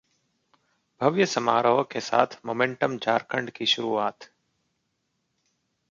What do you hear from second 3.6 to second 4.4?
शुरुआत